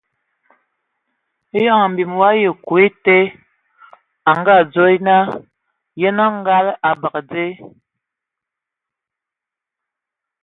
[1.57, 3.17] Eyon bii ayi ke kwi a ete,
[4.39, 5.23] ngə o dzo naa
[6.01, 7.51] :Yənə, ngɔg e bəgə zəl!